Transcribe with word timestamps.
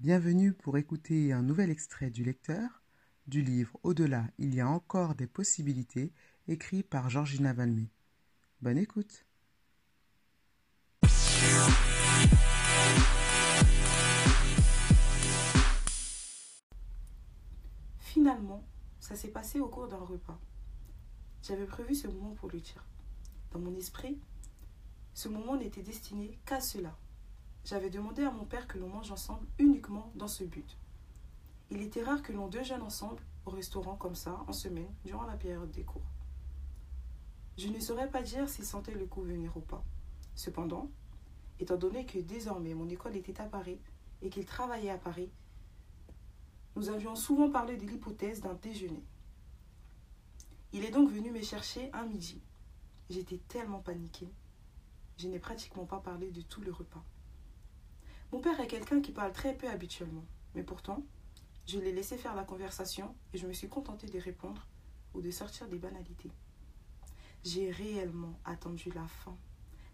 Bienvenue 0.00 0.52
pour 0.52 0.76
écouter 0.76 1.32
un 1.32 1.42
nouvel 1.42 1.70
extrait 1.70 2.10
du 2.10 2.24
lecteur 2.24 2.82
du 3.28 3.42
livre 3.42 3.78
Au-delà, 3.84 4.26
il 4.38 4.52
y 4.52 4.60
a 4.60 4.68
encore 4.68 5.14
des 5.14 5.28
possibilités, 5.28 6.12
écrit 6.48 6.82
par 6.82 7.08
Georgina 7.08 7.52
Valmé. 7.52 7.88
Bonne 8.60 8.76
écoute. 8.76 9.24
Finalement, 17.98 18.66
ça 18.98 19.14
s'est 19.14 19.28
passé 19.28 19.60
au 19.60 19.68
cours 19.68 19.86
d'un 19.86 19.96
repas. 19.96 20.40
J'avais 21.42 21.66
prévu 21.66 21.94
ce 21.94 22.08
moment 22.08 22.34
pour 22.34 22.50
lui 22.50 22.60
dire. 22.60 22.84
Dans 23.52 23.60
mon 23.60 23.74
esprit, 23.76 24.20
ce 25.14 25.28
moment 25.28 25.56
n'était 25.56 25.82
destiné 25.82 26.36
qu'à 26.44 26.60
cela. 26.60 26.98
J'avais 27.64 27.88
demandé 27.88 28.22
à 28.22 28.30
mon 28.30 28.44
père 28.44 28.68
que 28.68 28.78
l'on 28.78 28.88
mange 28.88 29.10
ensemble 29.10 29.46
uniquement 29.58 30.12
dans 30.14 30.28
ce 30.28 30.44
but. 30.44 30.76
Il 31.70 31.80
était 31.80 32.02
rare 32.02 32.22
que 32.22 32.32
l'on 32.32 32.48
déjeune 32.48 32.82
ensemble 32.82 33.22
au 33.46 33.50
restaurant 33.50 33.96
comme 33.96 34.14
ça, 34.14 34.44
en 34.46 34.52
semaine, 34.52 34.92
durant 35.04 35.24
la 35.24 35.36
période 35.36 35.70
des 35.70 35.82
cours. 35.82 36.10
Je 37.56 37.68
ne 37.68 37.80
saurais 37.80 38.10
pas 38.10 38.22
dire 38.22 38.48
s'il 38.50 38.66
sentait 38.66 38.94
le 38.94 39.06
coup 39.06 39.22
venir 39.22 39.56
ou 39.56 39.60
pas. 39.60 39.82
Cependant, 40.34 40.90
étant 41.58 41.76
donné 41.76 42.04
que 42.04 42.18
désormais 42.18 42.74
mon 42.74 42.88
école 42.88 43.16
était 43.16 43.40
à 43.40 43.46
Paris 43.46 43.80
et 44.20 44.28
qu'il 44.28 44.44
travaillait 44.44 44.90
à 44.90 44.98
Paris, 44.98 45.30
nous 46.76 46.90
avions 46.90 47.16
souvent 47.16 47.50
parlé 47.50 47.76
de 47.76 47.86
l'hypothèse 47.86 48.40
d'un 48.40 48.54
déjeuner. 48.54 49.04
Il 50.72 50.84
est 50.84 50.90
donc 50.90 51.10
venu 51.10 51.30
me 51.30 51.40
chercher 51.40 51.90
un 51.92 52.04
midi. 52.04 52.42
J'étais 53.08 53.40
tellement 53.48 53.80
paniquée. 53.80 54.32
Je 55.16 55.28
n'ai 55.28 55.38
pratiquement 55.38 55.86
pas 55.86 56.00
parlé 56.00 56.30
de 56.30 56.42
tout 56.42 56.60
le 56.60 56.72
repas. 56.72 57.04
Mon 58.32 58.40
père 58.40 58.58
est 58.60 58.66
quelqu'un 58.66 59.00
qui 59.00 59.12
parle 59.12 59.32
très 59.32 59.54
peu 59.54 59.68
habituellement, 59.68 60.24
mais 60.54 60.62
pourtant, 60.62 61.02
je 61.66 61.78
l'ai 61.78 61.92
laissé 61.92 62.16
faire 62.18 62.34
la 62.34 62.44
conversation 62.44 63.14
et 63.32 63.38
je 63.38 63.46
me 63.46 63.52
suis 63.52 63.68
contentée 63.68 64.08
de 64.08 64.18
répondre 64.18 64.66
ou 65.14 65.20
de 65.20 65.30
sortir 65.30 65.68
des 65.68 65.78
banalités. 65.78 66.30
J'ai 67.44 67.70
réellement 67.70 68.38
attendu 68.44 68.90
la 68.90 69.06
fin, 69.06 69.36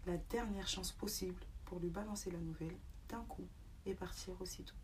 la 0.05 0.17
dernière 0.17 0.67
chance 0.67 0.91
possible 0.91 1.39
pour 1.65 1.79
lui 1.79 1.89
balancer 1.89 2.31
la 2.31 2.39
nouvelle 2.39 2.77
d'un 3.09 3.23
coup 3.23 3.47
et 3.85 3.93
partir 3.93 4.41
aussitôt. 4.41 4.75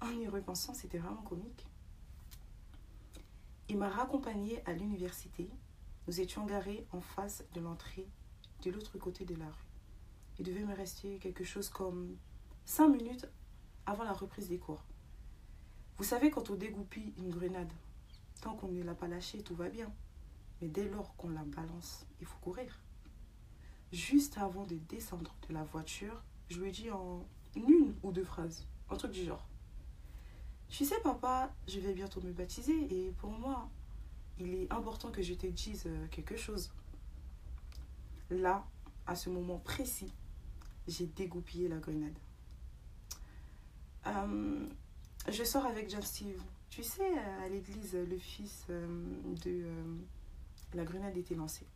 En 0.00 0.10
y 0.10 0.28
repensant, 0.28 0.74
c'était 0.74 0.98
vraiment 0.98 1.22
comique. 1.22 1.66
Il 3.68 3.78
m'a 3.78 3.88
raccompagnée 3.88 4.62
à 4.66 4.72
l'université. 4.72 5.48
Nous 6.06 6.20
étions 6.20 6.44
garés 6.44 6.86
en 6.92 7.00
face 7.00 7.44
de 7.54 7.60
l'entrée 7.60 8.08
de 8.62 8.70
l'autre 8.70 8.98
côté 8.98 9.24
de 9.24 9.34
la 9.34 9.46
rue. 9.46 9.70
Il 10.38 10.44
devait 10.44 10.64
me 10.64 10.74
rester 10.74 11.18
quelque 11.18 11.44
chose 11.44 11.68
comme 11.68 12.16
cinq 12.64 12.88
minutes 12.88 13.26
avant 13.86 14.04
la 14.04 14.12
reprise 14.12 14.48
des 14.48 14.58
cours. 14.58 14.82
Vous 15.98 16.04
savez, 16.04 16.30
quand 16.30 16.50
on 16.50 16.54
dégoupille 16.54 17.12
une 17.18 17.30
grenade, 17.30 17.72
tant 18.40 18.54
qu'on 18.56 18.68
ne 18.68 18.82
l'a 18.82 18.94
pas 18.94 19.08
lâchée, 19.08 19.42
tout 19.42 19.54
va 19.54 19.68
bien. 19.68 19.92
Mais 20.60 20.68
dès 20.68 20.88
lors 20.88 21.14
qu'on 21.16 21.28
la 21.30 21.44
balance, 21.44 22.06
il 22.20 22.26
faut 22.26 22.38
courir. 22.38 22.80
Juste 23.92 24.38
avant 24.38 24.64
de 24.64 24.76
descendre 24.88 25.34
de 25.48 25.54
la 25.54 25.64
voiture, 25.64 26.22
je 26.48 26.60
lui 26.60 26.68
ai 26.68 26.72
dit 26.72 26.90
en 26.90 27.26
une 27.54 27.94
ou 28.02 28.12
deux 28.12 28.24
phrases, 28.24 28.66
un 28.90 28.96
truc 28.96 29.12
du 29.12 29.24
genre. 29.24 29.46
Tu 30.68 30.84
sais, 30.84 30.98
papa, 31.02 31.52
je 31.68 31.80
vais 31.80 31.92
bientôt 31.92 32.22
me 32.22 32.32
baptiser 32.32 32.72
et 32.90 33.10
pour 33.12 33.30
moi, 33.30 33.68
il 34.38 34.54
est 34.54 34.72
important 34.72 35.10
que 35.10 35.22
je 35.22 35.34
te 35.34 35.46
dise 35.46 35.84
euh, 35.86 36.06
quelque 36.08 36.36
chose. 36.36 36.72
Là, 38.30 38.64
à 39.06 39.14
ce 39.14 39.28
moment 39.28 39.58
précis, 39.58 40.10
j'ai 40.88 41.06
dégoupillé 41.06 41.68
la 41.68 41.76
grenade. 41.76 42.16
Euh, 44.06 44.66
je 45.28 45.44
sors 45.44 45.66
avec 45.66 45.90
John 45.90 46.02
Steve. 46.02 46.40
Tu 46.70 46.82
sais, 46.82 47.02
euh, 47.02 47.44
à 47.44 47.48
l'église, 47.48 47.94
le 47.94 48.18
fils 48.18 48.66
de 48.68 49.66
la 50.74 50.84
grenade 50.84 51.16
était 51.16 51.34
lancée. 51.34 51.66